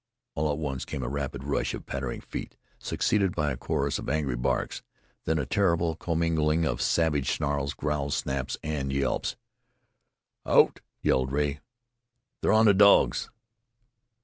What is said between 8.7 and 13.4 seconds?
yelps. "Out!" yelled Rea. "They're on the dogs!"